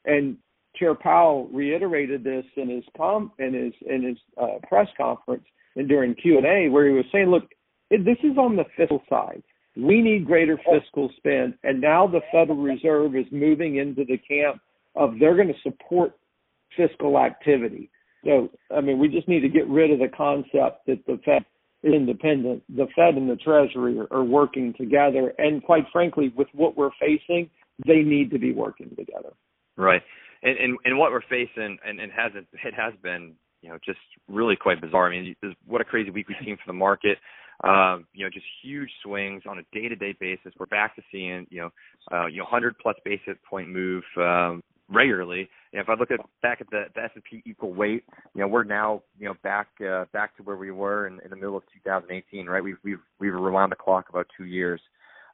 And 0.05 0.37
Chair 0.77 0.95
Powell 0.95 1.49
reiterated 1.53 2.25
this 2.25 2.45
in 2.57 2.69
his 2.69 2.85
com 2.97 3.33
in 3.39 3.55
his 3.55 3.73
in 3.87 4.03
his 4.03 4.17
uh, 4.41 4.59
press 4.69 4.89
conference 4.97 5.45
and 5.77 5.89
during 5.89 6.15
Q 6.15 6.39
and 6.39 6.47
A, 6.47 6.69
where 6.69 6.87
he 6.89 6.95
was 6.95 7.05
saying, 7.13 7.29
"Look, 7.29 7.51
this 7.91 8.19
is 8.23 8.37
on 8.39 8.57
the 8.57 8.65
fiscal 8.77 9.03
side. 9.09 9.43
We 9.77 10.01
need 10.01 10.27
greater 10.27 10.59
fiscal 10.59 11.11
spend, 11.17 11.55
and 11.63 11.81
now 11.81 12.07
the 12.07 12.21
Federal 12.33 12.59
Reserve 12.59 13.15
is 13.15 13.27
moving 13.31 13.77
into 13.77 14.05
the 14.05 14.19
camp 14.19 14.61
of 14.97 15.15
they're 15.19 15.37
going 15.37 15.49
to 15.49 15.61
support 15.63 16.13
fiscal 16.77 17.19
activity. 17.19 17.91
So, 18.25 18.51
I 18.75 18.81
mean, 18.81 18.99
we 18.99 19.09
just 19.09 19.29
need 19.29 19.41
to 19.41 19.49
get 19.49 19.67
rid 19.69 19.91
of 19.91 19.99
the 19.99 20.09
concept 20.15 20.87
that 20.87 21.05
the 21.07 21.19
Fed 21.25 21.45
is 21.83 21.95
independent. 21.95 22.63
The 22.69 22.87
Fed 22.95 23.15
and 23.15 23.31
the 23.31 23.37
Treasury 23.37 23.99
are, 23.99 24.13
are 24.13 24.25
working 24.25 24.75
together, 24.77 25.33
and 25.39 25.63
quite 25.63 25.85
frankly, 25.93 26.33
with 26.37 26.49
what 26.53 26.77
we're 26.77 26.91
facing, 27.01 27.49
they 27.87 28.03
need 28.03 28.31
to 28.33 28.39
be 28.39 28.53
working 28.53 28.91
together. 28.91 29.33
Right, 29.77 30.03
and 30.43 30.59
and, 30.59 30.79
and 30.85 30.99
what 30.99 31.13
we're 31.13 31.23
facing, 31.23 31.79
and, 31.87 32.01
and 32.01 32.13
hasn't 32.13 32.49
it 32.53 32.75
has 32.75 32.93
been 33.03 33.35
you 33.63 33.71
know 33.71 33.79
just 33.85 34.01
really 34.29 34.57
quite 34.57 34.81
bizarre. 34.81 35.07
I 35.07 35.11
mean, 35.11 35.37
what 35.67 35.81
a 35.81 35.85
crazy 35.85 36.11
week 36.11 36.29
we've 36.29 36.37
seen 36.45 36.57
for 36.57 36.67
the 36.67 36.75
market. 36.75 37.19
Um, 37.63 38.07
you 38.15 38.25
know, 38.25 38.31
just 38.31 38.47
huge 38.63 38.89
swings 39.03 39.43
on 39.47 39.59
a 39.59 39.63
day-to-day 39.73 40.17
basis. 40.19 40.53
We're 40.59 40.67
back 40.67 40.97
to 40.97 41.03
seeing, 41.13 41.47
you 41.51 41.61
know, 41.61 41.71
uh, 42.11 42.27
you 42.27 42.39
know, 42.39 42.45
100 42.45 42.79
plus 42.79 42.97
basis 43.05 43.37
point 43.49 43.69
move 43.69 44.03
um, 44.17 44.63
regularly. 44.89 45.49
And 45.73 45.83
if 45.83 45.89
I 45.89 45.95
look 45.95 46.11
at 46.11 46.21
back 46.43 46.61
at 46.61 46.71
the, 46.71 46.85
the 46.95 47.03
S&P 47.03 47.43
equal 47.45 47.73
weight, 47.75 48.05
you 48.35 48.41
know, 48.41 48.49
we're 48.49 48.65
now, 48.65 49.03
you 49.19 49.27
know, 49.27 49.35
back 49.43 49.69
uh, 49.87 50.07
back 50.13 50.37
to 50.37 50.43
where 50.43 50.57
we 50.57 50.71
were 50.71 51.07
in, 51.07 51.21
in 51.25 51.31
the 51.31 51.37
middle 51.37 51.57
of 51.57 51.63
2018, 51.85 52.47
right? 52.47 52.65
We've 52.65 52.79
we've 52.83 52.99
we've 53.19 53.35
rewound 53.35 53.73
the 53.73 53.77
clock 53.77 54.09
about 54.09 54.27
two 54.37 54.45
years. 54.45 54.81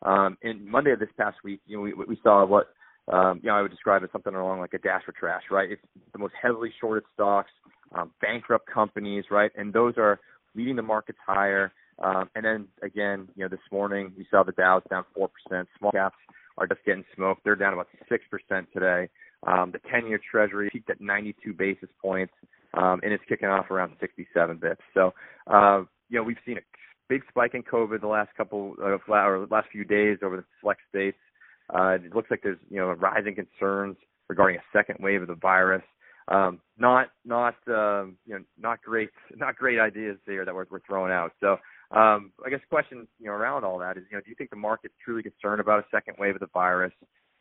Um, 0.02 0.36
and 0.42 0.64
Monday 0.66 0.92
of 0.92 0.98
this 0.98 1.08
past 1.16 1.38
week, 1.44 1.60
you 1.66 1.76
know, 1.76 1.82
we 1.82 1.94
we 1.94 2.18
saw 2.22 2.44
what 2.44 2.68
um, 3.12 3.40
you 3.42 3.48
know 3.48 3.56
I 3.56 3.62
would 3.62 3.70
describe 3.70 4.02
as 4.02 4.10
something 4.12 4.34
along 4.34 4.60
like 4.60 4.74
a 4.74 4.78
dash 4.78 5.04
for 5.04 5.12
trash, 5.12 5.42
right? 5.50 5.70
It's 5.70 5.82
the 6.12 6.18
most 6.18 6.34
heavily 6.40 6.72
shorted 6.80 7.04
stocks, 7.14 7.50
um, 7.94 8.10
bankrupt 8.20 8.68
companies, 8.68 9.24
right? 9.30 9.50
And 9.56 9.72
those 9.72 9.94
are 9.96 10.20
leading 10.54 10.76
the 10.76 10.82
markets 10.82 11.18
higher. 11.24 11.72
Um, 12.02 12.28
and 12.34 12.44
then 12.44 12.68
again, 12.82 13.28
you 13.36 13.44
know, 13.44 13.48
this 13.48 13.60
morning 13.72 14.12
we 14.16 14.26
saw 14.30 14.42
the 14.42 14.52
Dow's 14.52 14.82
down 14.90 15.04
four 15.14 15.28
percent. 15.28 15.68
Small 15.78 15.92
caps 15.92 16.16
are 16.58 16.66
just 16.66 16.84
getting 16.84 17.04
smoked. 17.14 17.42
They're 17.44 17.56
down 17.56 17.72
about 17.72 17.88
six 18.08 18.24
percent 18.30 18.68
today. 18.72 19.08
Um, 19.46 19.70
the 19.70 19.78
10-year 19.78 20.18
Treasury 20.30 20.70
peaked 20.72 20.90
at 20.90 21.00
92 21.00 21.52
basis 21.52 21.90
points, 22.02 22.32
um, 22.74 23.00
and 23.02 23.12
it's 23.12 23.22
kicking 23.28 23.48
off 23.48 23.70
around 23.70 23.92
67 24.00 24.58
bips. 24.58 24.76
So, 24.94 25.12
uh, 25.46 25.82
you 26.08 26.18
know, 26.18 26.24
we've 26.24 26.38
seen 26.44 26.56
a 26.56 26.62
big 27.08 27.22
spike 27.28 27.54
in 27.54 27.62
COVID 27.62 28.00
the 28.00 28.06
last 28.06 28.30
couple 28.36 28.74
of 28.82 29.00
or 29.08 29.46
last 29.50 29.68
few 29.70 29.84
days 29.84 30.18
over 30.22 30.36
the 30.36 30.44
select 30.60 30.80
states. 30.88 31.18
Uh, 31.72 31.98
it 32.04 32.14
looks 32.14 32.30
like 32.30 32.40
there's 32.42 32.58
you 32.70 32.78
know 32.78 32.92
rising 32.92 33.34
concerns 33.34 33.96
regarding 34.28 34.58
a 34.58 34.76
second 34.76 34.96
wave 35.00 35.22
of 35.22 35.28
the 35.28 35.34
virus. 35.34 35.82
Um, 36.28 36.60
not 36.78 37.08
not 37.24 37.54
um, 37.68 38.16
you 38.26 38.34
know 38.34 38.40
not 38.58 38.82
great 38.82 39.10
not 39.36 39.56
great 39.56 39.78
ideas 39.78 40.18
there 40.26 40.44
that 40.44 40.54
we're, 40.54 40.66
we're 40.70 40.80
throwing 40.80 41.12
out. 41.12 41.32
So 41.40 41.56
um, 41.96 42.32
I 42.44 42.50
guess 42.50 42.60
the 42.60 42.68
question 42.68 43.08
you 43.18 43.26
know 43.26 43.32
around 43.32 43.64
all 43.64 43.78
that 43.78 43.96
is 43.96 44.04
you 44.10 44.16
know 44.16 44.20
do 44.20 44.28
you 44.28 44.36
think 44.36 44.50
the 44.50 44.56
market's 44.56 44.94
truly 45.02 45.22
concerned 45.22 45.60
about 45.60 45.80
a 45.80 45.84
second 45.90 46.16
wave 46.18 46.34
of 46.34 46.40
the 46.40 46.48
virus, 46.52 46.92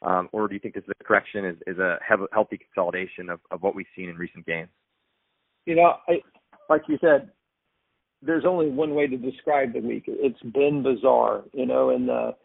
um, 0.02 0.30
or 0.32 0.48
do 0.48 0.54
you 0.54 0.60
think 0.60 0.76
this 0.76 0.84
is 0.84 0.94
a 1.00 1.04
correction 1.04 1.46
is, 1.46 1.58
is 1.68 1.78
a 1.78 1.98
healthy 2.32 2.58
consolidation 2.58 3.30
of, 3.30 3.40
of 3.52 3.62
what 3.62 3.76
we've 3.76 3.86
seen 3.96 4.10
in 4.10 4.16
recent 4.16 4.46
gains? 4.46 4.70
You 5.66 5.76
know, 5.76 5.96
I, 6.08 6.22
like 6.70 6.84
you 6.88 6.98
said, 7.02 7.32
there's 8.22 8.46
only 8.46 8.70
one 8.70 8.96
way 8.96 9.08
to 9.08 9.18
describe 9.18 9.74
the 9.74 9.80
week. 9.80 10.04
It's 10.08 10.42
been 10.54 10.84
bizarre, 10.84 11.44
you 11.54 11.66
know, 11.66 11.90
and 11.90 12.08
the 12.08 12.36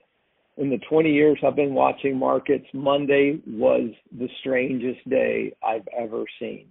in 0.56 0.68
the 0.68 0.78
20 0.90 1.10
years 1.10 1.38
I've 1.46 1.56
been 1.56 1.74
watching 1.74 2.18
markets, 2.18 2.66
Monday 2.74 3.40
was 3.46 3.90
the 4.18 4.28
strangest 4.40 5.08
day 5.08 5.54
I've 5.66 5.88
ever 5.96 6.24
seen. 6.38 6.66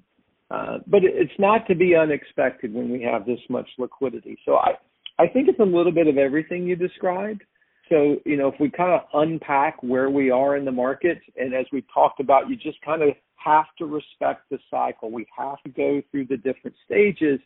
Uh, 0.51 0.79
but 0.86 1.03
it's 1.03 1.31
not 1.39 1.65
to 1.67 1.75
be 1.75 1.96
unexpected 1.96 2.74
when 2.74 2.91
we 2.91 3.01
have 3.01 3.25
this 3.25 3.39
much 3.50 3.67
liquidity. 3.77 4.38
So 4.46 4.58
I, 4.58 4.74
I 5.19 5.27
think 5.27 5.49
it's 5.49 5.59
a 5.59 5.63
little 5.63 5.91
bit 5.91 6.07
of 6.07 6.17
everything 6.17 6.65
you 6.65 6.75
described. 6.75 7.43
So, 7.89 8.17
you 8.25 8.38
know, 8.38 8.47
if 8.47 8.55
we 8.59 8.69
kind 8.69 8.93
of 8.93 9.01
unpack 9.13 9.81
where 9.83 10.09
we 10.09 10.31
are 10.31 10.55
in 10.55 10.63
the 10.63 10.71
market, 10.71 11.19
and 11.38 11.53
as 11.53 11.65
we 11.71 11.83
talked 11.93 12.19
about, 12.19 12.49
you 12.49 12.55
just 12.55 12.79
kind 12.81 13.01
of 13.01 13.09
have 13.35 13.65
to 13.79 13.85
respect 13.85 14.49
the 14.49 14.59
cycle. 14.71 15.11
We 15.11 15.25
have 15.38 15.61
to 15.63 15.69
go 15.69 16.01
through 16.09 16.27
the 16.27 16.38
different 16.38 16.75
stages. 16.85 17.39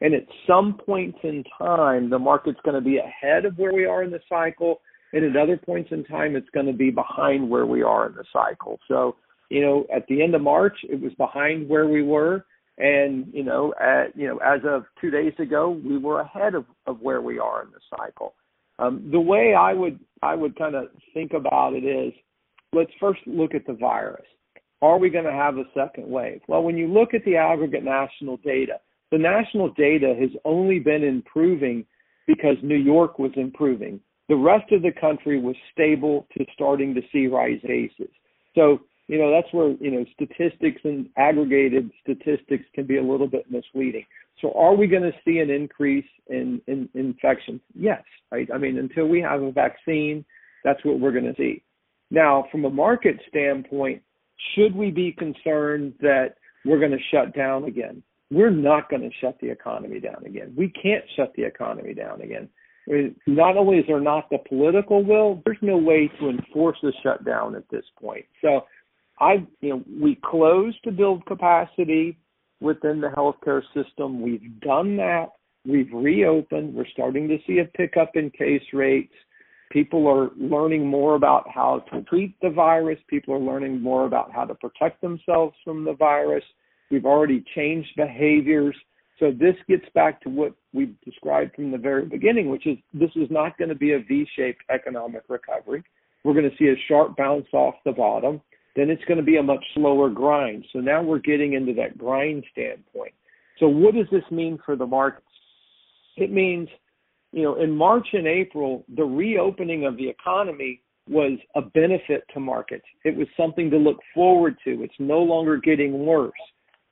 And 0.00 0.14
at 0.14 0.26
some 0.46 0.78
points 0.84 1.18
in 1.22 1.44
time, 1.58 2.10
the 2.10 2.18
market's 2.18 2.60
going 2.64 2.74
to 2.74 2.80
be 2.80 2.98
ahead 2.98 3.44
of 3.44 3.56
where 3.56 3.72
we 3.72 3.86
are 3.86 4.02
in 4.02 4.10
the 4.10 4.20
cycle 4.28 4.80
and 5.12 5.24
at 5.24 5.40
other 5.40 5.56
points 5.56 5.90
in 5.92 6.04
time 6.04 6.36
it's 6.36 6.50
going 6.50 6.66
to 6.66 6.72
be 6.72 6.90
behind 6.90 7.48
where 7.48 7.66
we 7.66 7.82
are 7.82 8.08
in 8.08 8.14
the 8.14 8.24
cycle. 8.32 8.78
So, 8.88 9.16
you 9.50 9.62
know, 9.62 9.86
at 9.94 10.06
the 10.08 10.22
end 10.22 10.34
of 10.34 10.42
March 10.42 10.76
it 10.82 11.00
was 11.00 11.12
behind 11.14 11.68
where 11.68 11.86
we 11.86 12.02
were 12.02 12.44
and, 12.78 13.26
you 13.32 13.42
know, 13.42 13.74
at 13.80 14.16
you 14.16 14.26
know, 14.28 14.38
as 14.38 14.60
of 14.64 14.84
2 15.00 15.10
days 15.10 15.32
ago, 15.38 15.70
we 15.70 15.98
were 15.98 16.20
ahead 16.20 16.54
of 16.54 16.64
of 16.86 17.00
where 17.00 17.22
we 17.22 17.38
are 17.38 17.62
in 17.62 17.70
the 17.70 17.80
cycle. 17.98 18.34
Um, 18.78 19.08
the 19.10 19.20
way 19.20 19.54
I 19.54 19.72
would 19.72 19.98
I 20.22 20.34
would 20.34 20.56
kind 20.56 20.74
of 20.74 20.88
think 21.14 21.32
about 21.32 21.74
it 21.74 21.84
is 21.84 22.12
let's 22.72 22.90
first 23.00 23.20
look 23.26 23.54
at 23.54 23.66
the 23.66 23.72
virus. 23.72 24.26
Are 24.82 24.98
we 24.98 25.08
going 25.08 25.24
to 25.24 25.32
have 25.32 25.56
a 25.56 25.64
second 25.74 26.08
wave? 26.08 26.42
Well, 26.48 26.62
when 26.62 26.76
you 26.76 26.86
look 26.86 27.14
at 27.14 27.24
the 27.24 27.36
aggregate 27.36 27.82
national 27.82 28.36
data, 28.38 28.74
the 29.10 29.18
national 29.18 29.70
data 29.72 30.14
has 30.18 30.30
only 30.44 30.78
been 30.78 31.02
improving 31.02 31.86
because 32.26 32.56
New 32.62 32.76
York 32.76 33.18
was 33.18 33.30
improving. 33.36 34.00
The 34.28 34.36
rest 34.36 34.72
of 34.72 34.82
the 34.82 34.92
country 34.92 35.40
was 35.40 35.56
stable 35.72 36.26
to 36.36 36.44
starting 36.52 36.94
to 36.94 37.00
see 37.12 37.28
rise 37.28 37.60
cases. 37.64 38.10
So, 38.54 38.80
you 39.08 39.18
know, 39.18 39.30
that's 39.30 39.52
where, 39.52 39.70
you 39.80 39.90
know, 39.90 40.04
statistics 40.14 40.80
and 40.84 41.08
aggregated 41.16 41.90
statistics 42.02 42.64
can 42.74 42.86
be 42.86 42.96
a 42.96 43.02
little 43.02 43.28
bit 43.28 43.50
misleading. 43.50 44.04
So 44.40 44.52
are 44.52 44.74
we 44.74 44.86
going 44.86 45.02
to 45.02 45.12
see 45.24 45.38
an 45.38 45.50
increase 45.50 46.06
in, 46.28 46.60
in 46.66 46.88
infections? 46.94 47.60
Yes, 47.74 48.02
right? 48.32 48.48
I 48.52 48.58
mean, 48.58 48.78
until 48.78 49.06
we 49.06 49.20
have 49.20 49.42
a 49.42 49.52
vaccine, 49.52 50.24
that's 50.64 50.84
what 50.84 50.98
we're 50.98 51.12
going 51.12 51.24
to 51.24 51.36
see. 51.36 51.62
Now, 52.10 52.46
from 52.50 52.64
a 52.64 52.70
market 52.70 53.16
standpoint, 53.28 54.02
should 54.54 54.74
we 54.74 54.90
be 54.90 55.12
concerned 55.12 55.94
that 56.00 56.34
we're 56.64 56.78
going 56.78 56.90
to 56.90 56.98
shut 57.10 57.34
down 57.34 57.64
again? 57.64 58.02
We're 58.30 58.50
not 58.50 58.90
going 58.90 59.02
to 59.02 59.10
shut 59.20 59.38
the 59.40 59.50
economy 59.50 60.00
down 60.00 60.24
again. 60.26 60.52
We 60.56 60.68
can't 60.68 61.04
shut 61.16 61.32
the 61.36 61.44
economy 61.44 61.94
down 61.94 62.20
again 62.20 62.48
not 63.26 63.56
only 63.56 63.78
is 63.78 63.84
there 63.88 64.00
not 64.00 64.30
the 64.30 64.38
political 64.48 65.04
will, 65.04 65.42
there's 65.44 65.58
no 65.60 65.76
way 65.76 66.10
to 66.20 66.30
enforce 66.30 66.78
the 66.82 66.92
shutdown 67.02 67.56
at 67.56 67.68
this 67.68 67.84
point. 68.00 68.24
So 68.40 68.62
I 69.18 69.46
you 69.60 69.70
know, 69.70 69.84
we 70.00 70.18
closed 70.24 70.78
to 70.84 70.92
build 70.92 71.24
capacity 71.26 72.18
within 72.60 73.00
the 73.00 73.08
healthcare 73.08 73.62
system. 73.74 74.20
We've 74.22 74.60
done 74.60 74.96
that. 74.96 75.26
We've 75.66 75.92
reopened. 75.92 76.74
We're 76.74 76.86
starting 76.92 77.28
to 77.28 77.38
see 77.46 77.58
a 77.58 77.64
pickup 77.64 78.12
in 78.14 78.30
case 78.30 78.62
rates. 78.72 79.12
People 79.72 80.06
are 80.06 80.30
learning 80.38 80.86
more 80.86 81.16
about 81.16 81.48
how 81.52 81.84
to 81.92 82.02
treat 82.02 82.36
the 82.40 82.50
virus. 82.50 82.98
People 83.08 83.34
are 83.34 83.40
learning 83.40 83.82
more 83.82 84.06
about 84.06 84.30
how 84.32 84.44
to 84.44 84.54
protect 84.54 85.00
themselves 85.00 85.56
from 85.64 85.84
the 85.84 85.94
virus. 85.94 86.44
We've 86.90 87.04
already 87.04 87.44
changed 87.54 87.90
behaviors 87.96 88.76
so 89.18 89.32
this 89.32 89.54
gets 89.68 89.86
back 89.94 90.20
to 90.22 90.28
what 90.28 90.52
we 90.72 90.94
described 91.04 91.54
from 91.54 91.70
the 91.70 91.78
very 91.78 92.04
beginning, 92.04 92.50
which 92.50 92.66
is 92.66 92.76
this 92.92 93.10
is 93.16 93.30
not 93.30 93.56
going 93.56 93.70
to 93.70 93.74
be 93.74 93.92
a 93.92 94.00
V-shaped 94.00 94.62
economic 94.70 95.22
recovery. 95.28 95.82
We're 96.22 96.34
going 96.34 96.50
to 96.50 96.56
see 96.58 96.68
a 96.68 96.84
sharp 96.88 97.16
bounce 97.16 97.46
off 97.52 97.74
the 97.84 97.92
bottom. 97.92 98.42
Then 98.76 98.90
it's 98.90 99.04
going 99.04 99.18
to 99.18 99.24
be 99.24 99.38
a 99.38 99.42
much 99.42 99.64
slower 99.74 100.10
grind. 100.10 100.66
So 100.72 100.80
now 100.80 101.02
we're 101.02 101.18
getting 101.18 101.54
into 101.54 101.72
that 101.74 101.96
grind 101.96 102.44
standpoint. 102.52 103.14
So 103.58 103.68
what 103.68 103.94
does 103.94 104.06
this 104.12 104.24
mean 104.30 104.58
for 104.64 104.76
the 104.76 104.86
markets? 104.86 105.24
It 106.16 106.30
means, 106.30 106.68
you 107.32 107.42
know, 107.42 107.56
in 107.56 107.70
March 107.70 108.08
and 108.12 108.26
April, 108.26 108.84
the 108.94 109.04
reopening 109.04 109.86
of 109.86 109.96
the 109.96 110.08
economy 110.08 110.82
was 111.08 111.38
a 111.54 111.62
benefit 111.62 112.24
to 112.34 112.40
markets. 112.40 112.84
It 113.04 113.16
was 113.16 113.28
something 113.36 113.70
to 113.70 113.76
look 113.78 113.98
forward 114.14 114.56
to. 114.64 114.82
It's 114.82 114.94
no 114.98 115.20
longer 115.20 115.56
getting 115.56 116.04
worse. 116.04 116.32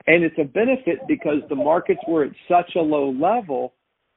And 0.07 0.23
it's 0.23 0.39
a 0.39 0.45
benefit 0.45 1.01
because 1.09 1.41
the 1.49 1.55
markets 1.55 2.01
were 2.07 2.25
at 2.25 2.33
such 2.49 2.77
a 2.77 2.81
low 2.81 3.11
level 3.11 3.75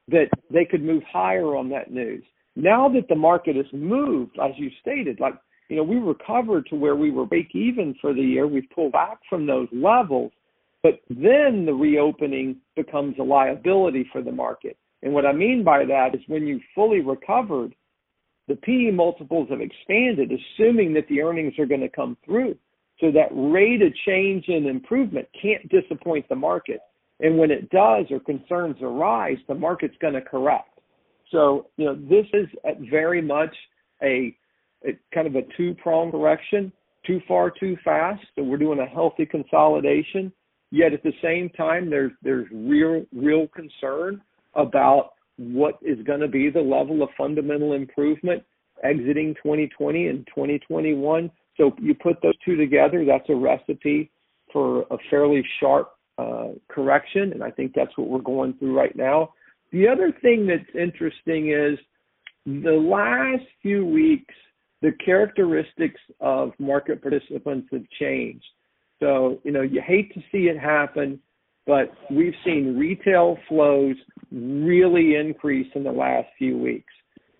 that 0.09 0.27
they 0.51 0.65
could 0.65 0.83
move 0.83 1.03
higher 1.11 1.55
on 1.55 1.69
that 1.69 1.91
news. 1.91 2.23
Now 2.55 2.89
that 2.89 3.07
the 3.09 3.15
market 3.15 3.55
has 3.55 3.65
moved, 3.73 4.37
as 4.41 4.51
you 4.57 4.69
stated, 4.81 5.19
like, 5.19 5.35
you 5.69 5.75
know, 5.75 5.83
we 5.83 5.97
recovered 5.97 6.67
to 6.67 6.75
where 6.75 6.95
we 6.95 7.11
were 7.11 7.25
break 7.25 7.53
even 7.53 7.95
for 7.99 8.13
the 8.13 8.21
year. 8.21 8.47
We've 8.47 8.69
pulled 8.73 8.93
back 8.93 9.19
from 9.29 9.45
those 9.45 9.67
levels, 9.71 10.31
but 10.83 10.99
then 11.09 11.65
the 11.65 11.73
reopening 11.73 12.57
becomes 12.75 13.15
a 13.19 13.23
liability 13.23 14.07
for 14.11 14.21
the 14.21 14.31
market. 14.31 14.77
And 15.03 15.13
what 15.13 15.25
I 15.25 15.33
mean 15.33 15.63
by 15.63 15.85
that 15.85 16.15
is 16.15 16.21
when 16.27 16.47
you 16.47 16.59
fully 16.73 17.01
recovered, 17.01 17.75
the 18.47 18.55
PE 18.55 18.91
multiples 18.91 19.49
have 19.49 19.61
expanded, 19.61 20.31
assuming 20.31 20.93
that 20.93 21.07
the 21.09 21.21
earnings 21.21 21.53
are 21.59 21.65
going 21.65 21.81
to 21.81 21.89
come 21.89 22.17
through. 22.25 22.55
So 22.99 23.11
that 23.11 23.29
rate 23.31 23.81
of 23.81 23.93
change 24.07 24.45
and 24.47 24.65
improvement 24.65 25.27
can't 25.39 25.67
disappoint 25.69 26.27
the 26.29 26.35
market. 26.35 26.79
And 27.19 27.37
when 27.37 27.51
it 27.51 27.69
does 27.69 28.05
or 28.09 28.19
concerns 28.19 28.77
arise, 28.81 29.37
the 29.47 29.55
market's 29.55 29.95
going 30.01 30.13
to 30.13 30.21
correct. 30.21 30.79
So, 31.31 31.67
you 31.77 31.85
know, 31.85 31.95
this 31.95 32.25
is 32.33 32.47
very 32.89 33.21
much 33.21 33.55
a, 34.01 34.35
a 34.85 34.97
kind 35.13 35.27
of 35.27 35.35
a 35.35 35.41
two 35.55 35.75
prong 35.75 36.11
correction, 36.11 36.71
too 37.05 37.19
far, 37.27 37.51
too 37.51 37.77
fast. 37.83 38.21
So 38.35 38.43
we're 38.43 38.57
doing 38.57 38.79
a 38.79 38.85
healthy 38.85 39.25
consolidation. 39.25 40.31
Yet 40.69 40.93
at 40.93 41.03
the 41.03 41.13
same 41.23 41.49
time, 41.49 41.89
there's 41.89 42.11
there's 42.21 42.47
real 42.51 43.05
real 43.15 43.47
concern 43.47 44.21
about 44.55 45.11
what 45.37 45.77
is 45.81 46.03
going 46.05 46.19
to 46.19 46.27
be 46.27 46.49
the 46.49 46.59
level 46.59 47.03
of 47.03 47.09
fundamental 47.17 47.73
improvement 47.73 48.43
exiting 48.83 49.33
2020 49.43 50.07
and 50.07 50.27
2021 50.27 51.31
so 51.57 51.75
you 51.81 51.95
put 51.95 52.21
those 52.21 52.37
two 52.45 52.55
together, 52.55 53.03
that's 53.03 53.29
a 53.29 53.35
recipe 53.35 54.11
for 54.53 54.81
a 54.91 54.97
fairly 55.09 55.43
sharp 55.59 55.91
uh, 56.17 56.49
correction, 56.69 57.33
and 57.33 57.43
I 57.43 57.51
think 57.51 57.73
that's 57.75 57.95
what 57.97 58.07
we're 58.07 58.19
going 58.19 58.53
through 58.53 58.77
right 58.77 58.95
now. 58.95 59.33
The 59.71 59.87
other 59.87 60.13
thing 60.21 60.47
that's 60.47 60.69
interesting 60.73 61.51
is 61.51 61.77
the 62.45 62.71
last 62.71 63.45
few 63.61 63.85
weeks, 63.85 64.33
the 64.81 64.91
characteristics 65.03 65.99
of 66.19 66.51
market 66.59 67.01
participants 67.01 67.67
have 67.71 67.85
changed. 67.99 68.45
So, 68.99 69.39
you 69.43 69.51
know, 69.51 69.61
you 69.61 69.81
hate 69.85 70.13
to 70.13 70.21
see 70.31 70.47
it 70.47 70.59
happen, 70.59 71.19
but 71.65 71.91
we've 72.09 72.33
seen 72.45 72.77
retail 72.77 73.37
flows 73.47 73.95
really 74.31 75.15
increase 75.15 75.67
in 75.75 75.83
the 75.83 75.91
last 75.91 76.27
few 76.37 76.57
weeks. 76.57 76.93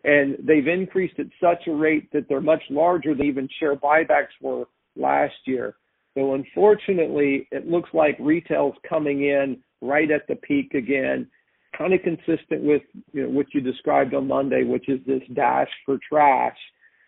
And 0.03 0.38
they've 0.39 0.67
increased 0.67 1.20
at 1.20 1.27
such 1.41 1.67
a 1.67 1.72
rate 1.72 2.12
that 2.13 2.29
they're 2.29 2.41
much 2.41 2.63
larger 2.70 3.13
than 3.13 3.25
even 3.25 3.50
share 3.60 3.75
buybacks 3.75 4.36
were 4.41 4.65
last 4.96 5.36
year. 5.46 5.75
So 6.15 6.34
unfortunately, 6.34 7.48
it 7.51 7.67
looks 7.67 7.89
like 7.94 8.17
retail's 8.20 8.75
coming 8.88 9.24
in 9.24 9.58
right 9.82 10.10
at 10.10 10.27
the 10.27 10.36
peak 10.36 10.74
again, 10.74 11.27
kind 11.77 11.94
of 11.94 12.01
consistent 12.01 12.63
with 12.63 12.82
you 13.13 13.24
know, 13.24 13.29
what 13.29 13.48
you 13.53 13.62
described 13.62 14.13
on 14.13 14.27
Monday, 14.27 14.63
which 14.63 14.89
is 14.89 15.00
this 15.06 15.22
dash 15.34 15.70
for 15.86 16.00
trash. 16.10 16.58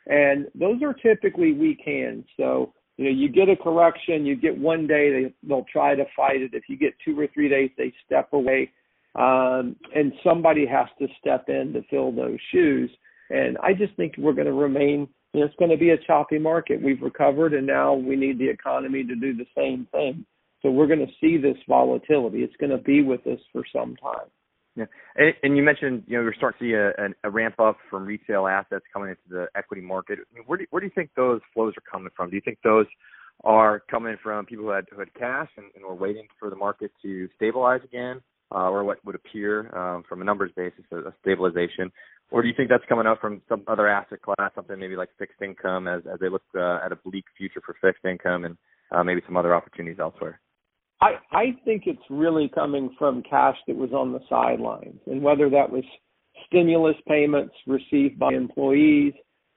And 0.10 0.48
those 0.56 0.82
are 0.84 0.94
typically 0.94 1.54
weak 1.54 1.80
hands. 1.86 2.25
So 2.36 2.74
you 2.98 3.06
know, 3.06 3.12
you 3.12 3.30
get 3.30 3.48
a 3.48 3.56
correction, 3.56 4.25
you 4.25 4.36
get 4.36 4.58
one 4.58 4.86
day, 4.86 5.10
they 5.10 5.34
they'll 5.48 5.66
try 5.72 5.96
to 5.96 6.04
fight 6.18 6.42
it. 6.42 6.54
If 6.54 6.63
you 6.68 6.78
get 6.78 6.94
two 7.06 7.18
or 7.18 7.28
three 7.34 7.48
days, 7.48 7.70
they 7.78 7.94
step 8.06 8.34
away, 8.34 8.72
um, 9.16 9.78
and 9.96 10.12
somebody 10.22 10.66
has 10.66 10.88
to 11.00 11.08
step 11.18 11.46
in 11.48 11.72
to 11.72 11.82
fill 11.89 12.12
those 12.12 12.38
shoes. 12.51 12.92
And 13.30 13.58
I 13.63 13.74
just 13.74 13.96
think 13.96 14.16
we're 14.18 14.34
going 14.34 14.48
to 14.48 14.54
remain. 14.54 15.08
You 15.32 15.39
know, 15.39 15.46
it's 15.46 15.56
going 15.56 15.72
to 15.72 15.78
be 15.78 15.92
a 15.92 15.98
choppy 15.98 16.39
market. 16.39 16.82
We've 16.82 17.01
recovered, 17.01 17.54
and 17.54 17.66
now 17.66 17.94
we 17.94 18.18
need 18.18 18.38
the 18.38 18.50
economy 18.50 19.06
to 19.06 19.16
do 19.16 19.34
the 19.34 19.46
same 19.56 19.88
thing. 19.94 20.25
So 20.62 20.70
we're 20.70 20.88
going 20.88 21.00
to 21.00 21.13
see 21.22 21.38
this 21.38 21.58
volatility. 21.70 22.39
It's 22.39 22.58
going 22.58 22.72
to 22.72 22.80
be 22.80 23.01
with 23.01 23.25
us 23.28 23.39
for 23.54 23.63
some 23.72 23.96
time. 23.96 24.28
Yeah, 24.80 24.86
and, 25.18 25.34
and 25.44 25.58
you 25.58 25.64
mentioned 25.64 26.04
you 26.08 26.18
know 26.18 26.24
we're 26.24 26.34
starting 26.34 26.60
to 26.60 26.66
see 26.66 26.74
a, 26.74 27.28
a 27.28 27.30
ramp 27.30 27.60
up 27.60 27.78
from 27.90 28.06
retail 28.06 28.48
assets 28.48 28.86
coming 28.94 29.10
into 29.10 29.22
the 29.30 29.48
equity 29.56 29.82
market. 29.82 30.20
Where 30.46 30.58
do 30.58 30.66
where 30.70 30.80
do 30.80 30.86
you 30.86 30.94
think 30.96 31.10
those 31.18 31.42
flows 31.54 31.74
are 31.76 31.92
coming 31.92 32.12
from? 32.16 32.30
Do 32.30 32.38
you 32.38 32.42
think 32.44 32.60
those 32.64 32.86
are 33.44 33.82
coming 33.92 34.16
from 34.24 34.46
people 34.46 34.66
who 34.66 34.72
had 34.72 34.86
who 34.90 35.00
had 35.00 35.14
cash 35.16 35.50
and, 35.58 35.68
and 35.76 35.84
were 35.84 35.96
waiting 35.96 36.28
for 36.40 36.50
the 36.50 36.56
market 36.56 36.92
to 37.02 37.28
stabilize 37.36 37.82
again, 37.84 38.22
uh, 38.54 38.70
or 38.70 38.86
what 38.86 39.04
would 39.06 39.16
appear 39.16 39.76
um, 39.78 40.04
from 40.08 40.22
a 40.22 40.26
numbers 40.26 40.52
basis 40.56 40.86
a, 40.94 40.98
a 41.00 41.14
stabilization, 41.20 41.92
or 42.32 42.42
do 42.42 42.48
you 42.48 42.54
think 42.56 42.70
that's 42.70 42.86
coming 42.88 43.06
up 43.06 43.20
from 43.20 43.42
some 43.50 43.64
other 43.68 43.90
asset 43.90 44.22
class, 44.22 44.52
something 44.56 44.80
maybe 44.80 44.96
like 44.96 45.10
fixed 45.20 45.42
income, 45.42 45.90
as 45.90 46.04
as 46.12 46.20
they 46.22 46.30
look 46.30 46.44
uh, 46.56 46.80
at 46.86 46.94
a 46.94 46.98
bleak 47.04 47.26
future 47.38 47.62
for 47.66 47.76
fixed 47.82 48.06
income 48.06 48.46
and 48.46 48.58
uh, 48.92 49.04
maybe 49.04 49.22
some 49.26 49.36
other 49.36 49.54
opportunities 49.54 50.00
elsewhere? 50.00 50.40
I, 51.01 51.13
I 51.32 51.46
think 51.63 51.84
it's 51.86 52.00
really 52.10 52.50
coming 52.53 52.94
from 53.00 53.24
cash 53.24 53.56
that 53.68 53.75
was 53.75 53.91
on 53.94 54.12
the 54.12 54.20
sidelines, 54.29 55.00
and 55.08 55.22
whether 55.22 55.50
that 55.50 55.72
was 55.72 55.84
stimulus 56.48 56.96
payments 57.08 57.53
received 57.68 58.20
by 58.20 58.34
employees 58.34 59.13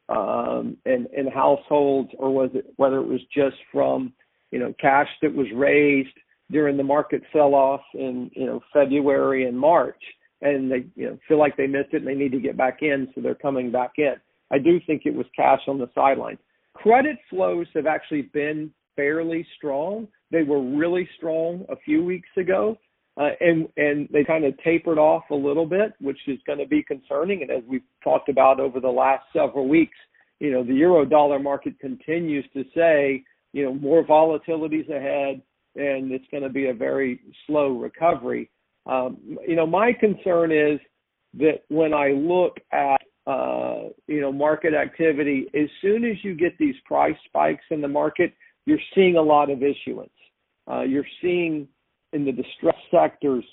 um, 0.08 0.76
and, 0.84 1.06
and 1.06 1.32
households, 1.32 2.10
or 2.18 2.30
was 2.30 2.50
it 2.54 2.66
whether 2.76 2.98
it 2.98 3.06
was 3.06 3.20
just 3.34 3.56
from 3.72 4.12
you 4.50 4.58
know 4.58 4.72
cash 4.80 5.08
that 5.22 5.34
was 5.34 5.46
raised 5.54 6.16
during 6.50 6.76
the 6.76 6.82
market 6.82 7.22
sell-off 7.32 7.80
in 7.94 8.30
you 8.34 8.46
know 8.46 8.60
February 8.72 9.46
and 9.46 9.58
March, 9.58 10.00
and 10.42 10.70
they 10.70 10.86
you 10.94 11.08
know 11.08 11.18
feel 11.26 11.38
like 11.38 11.56
they 11.56 11.66
missed 11.66 11.92
it 11.92 11.98
and 11.98 12.06
they 12.06 12.14
need 12.14 12.32
to 12.32 12.40
get 12.40 12.56
back 12.56 12.82
in, 12.82 13.08
so 13.14 13.20
they're 13.20 13.34
coming 13.34 13.72
back 13.72 13.92
in. 13.98 14.14
I 14.52 14.58
do 14.58 14.78
think 14.86 15.02
it 15.06 15.14
was 15.14 15.26
cash 15.34 15.62
on 15.66 15.78
the 15.78 15.90
sidelines. 15.94 16.38
Credit 16.74 17.16
flows 17.30 17.66
have 17.74 17.86
actually 17.86 18.22
been 18.22 18.70
fairly 18.96 19.46
strong 19.56 20.08
they 20.32 20.42
were 20.42 20.60
really 20.60 21.08
strong 21.18 21.64
a 21.68 21.76
few 21.76 22.02
weeks 22.02 22.30
ago, 22.38 22.78
uh, 23.20 23.28
and 23.40 23.68
and 23.76 24.08
they 24.10 24.24
kind 24.24 24.46
of 24.46 24.54
tapered 24.64 24.98
off 24.98 25.24
a 25.30 25.34
little 25.34 25.66
bit, 25.66 25.92
which 26.00 26.18
is 26.26 26.38
going 26.46 26.58
to 26.58 26.66
be 26.66 26.82
concerning. 26.82 27.42
And 27.42 27.50
as 27.50 27.62
we've 27.68 27.82
talked 28.02 28.30
about 28.30 28.58
over 28.58 28.80
the 28.80 28.88
last 28.88 29.24
several 29.32 29.68
weeks, 29.68 29.96
you 30.40 30.50
know, 30.50 30.64
the 30.64 30.72
euro 30.72 31.04
dollar 31.04 31.38
market 31.38 31.78
continues 31.78 32.46
to 32.54 32.64
say, 32.74 33.22
you 33.52 33.64
know, 33.64 33.74
more 33.74 34.02
volatilities 34.02 34.88
ahead, 34.88 35.42
and 35.76 36.10
it's 36.10 36.24
going 36.30 36.42
to 36.42 36.48
be 36.48 36.68
a 36.68 36.74
very 36.74 37.20
slow 37.46 37.78
recovery. 37.78 38.50
Um, 38.86 39.18
you 39.46 39.54
know, 39.54 39.66
my 39.66 39.92
concern 39.92 40.50
is 40.50 40.80
that 41.34 41.62
when 41.68 41.92
I 41.92 42.08
look 42.08 42.56
at 42.72 43.02
uh, 43.26 43.90
you 44.06 44.22
know 44.22 44.32
market 44.32 44.72
activity, 44.72 45.46
as 45.54 45.68
soon 45.82 46.06
as 46.06 46.16
you 46.24 46.34
get 46.34 46.56
these 46.58 46.74
price 46.86 47.14
spikes 47.26 47.64
in 47.70 47.82
the 47.82 47.88
market, 47.88 48.32
you're 48.66 48.78
seeing 48.94 49.16
a 49.16 49.22
lot 49.22 49.50
of 49.50 49.62
issuance. 49.62 50.10
Uh, 50.70 50.82
you're 50.82 51.06
seeing 51.20 51.68
in 52.12 52.24
the 52.24 52.32
distressed 52.32 52.78
sectors 52.90 53.44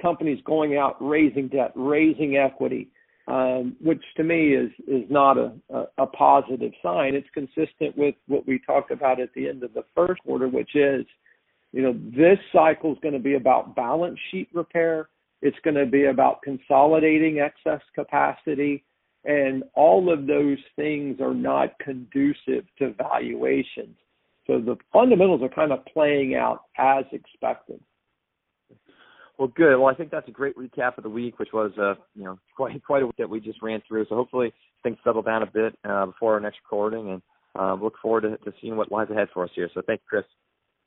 companies 0.00 0.38
going 0.44 0.76
out 0.76 0.96
raising 1.00 1.48
debt, 1.48 1.72
raising 1.74 2.36
equity, 2.36 2.88
um, 3.28 3.76
which 3.80 4.02
to 4.16 4.24
me 4.24 4.54
is 4.54 4.70
is 4.88 5.04
not 5.08 5.38
a, 5.38 5.52
a, 5.70 5.84
a 5.98 6.06
positive 6.06 6.72
sign. 6.82 7.14
It's 7.14 7.28
consistent 7.32 7.96
with 7.96 8.16
what 8.26 8.46
we 8.46 8.60
talked 8.66 8.90
about 8.90 9.20
at 9.20 9.32
the 9.34 9.48
end 9.48 9.62
of 9.62 9.72
the 9.74 9.84
first 9.94 10.20
quarter, 10.22 10.48
which 10.48 10.74
is, 10.74 11.06
you 11.72 11.82
know, 11.82 11.92
this 11.92 12.38
cycle 12.52 12.92
is 12.92 12.98
going 13.00 13.14
to 13.14 13.20
be 13.20 13.34
about 13.34 13.76
balance 13.76 14.18
sheet 14.30 14.48
repair. 14.52 15.08
It's 15.40 15.56
going 15.64 15.76
to 15.76 15.86
be 15.86 16.06
about 16.06 16.42
consolidating 16.42 17.38
excess 17.38 17.80
capacity, 17.94 18.84
and 19.24 19.62
all 19.74 20.12
of 20.12 20.26
those 20.26 20.58
things 20.76 21.20
are 21.20 21.34
not 21.34 21.78
conducive 21.78 22.64
to 22.78 22.94
valuations. 22.98 23.96
So 24.46 24.58
the 24.58 24.76
fundamentals 24.92 25.42
are 25.42 25.48
kind 25.48 25.72
of 25.72 25.84
playing 25.86 26.34
out 26.34 26.64
as 26.76 27.04
expected. 27.12 27.80
Well, 29.38 29.48
good. 29.48 29.76
Well, 29.78 29.88
I 29.88 29.94
think 29.94 30.10
that's 30.10 30.28
a 30.28 30.32
great 30.32 30.56
recap 30.56 30.98
of 30.98 31.04
the 31.04 31.10
week, 31.10 31.38
which 31.38 31.52
was 31.52 31.72
uh, 31.78 31.94
you 32.14 32.24
know 32.24 32.38
quite 32.56 32.82
quite 32.86 33.02
a 33.02 33.06
week 33.06 33.16
that 33.18 33.30
we 33.30 33.40
just 33.40 33.62
ran 33.62 33.82
through. 33.86 34.06
So 34.08 34.14
hopefully 34.14 34.52
things 34.82 34.98
settle 35.04 35.22
down 35.22 35.42
a 35.42 35.50
bit 35.50 35.74
uh, 35.88 36.06
before 36.06 36.34
our 36.34 36.40
next 36.40 36.58
recording, 36.64 37.10
and 37.10 37.22
uh, 37.58 37.74
look 37.74 37.94
forward 38.02 38.22
to, 38.22 38.36
to 38.38 38.52
seeing 38.60 38.76
what 38.76 38.90
lies 38.90 39.10
ahead 39.10 39.28
for 39.32 39.44
us 39.44 39.50
here. 39.54 39.70
So 39.74 39.82
thank 39.86 40.00
you, 40.00 40.08
Chris. 40.08 40.26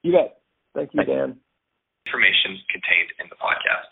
You 0.03 0.11
bet. 0.13 0.39
Thank 0.75 0.91
you, 0.93 1.03
Dan. 1.03 1.39
Information 2.05 2.59
contained 2.69 3.09
in 3.23 3.27
the 3.31 3.39
podcast. 3.39 3.89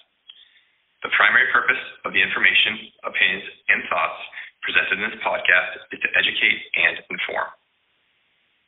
The 1.02 1.12
primary 1.17 1.52
purpose 1.52 1.80
of 2.08 2.13
the 2.13 2.21
information, 2.21 2.91
opinions, 3.04 3.43
and 3.67 3.84
thoughts 3.91 4.19
presented 4.63 4.95
in 4.95 5.12
this 5.12 5.19
podcast 5.19 5.76
is 5.91 5.99
to 5.99 6.10
educate 6.15 6.60
and 6.80 6.95
inform. 7.12 7.52